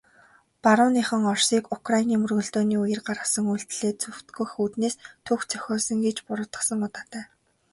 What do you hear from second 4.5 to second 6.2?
үүднээс түүх зохиосон гэж